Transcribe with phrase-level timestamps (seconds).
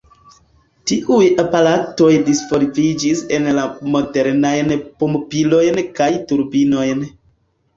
[0.91, 3.67] Tiuj aparatoj disvolviĝis en la
[3.97, 7.07] modernajn pumpilojn kaj turbinojn.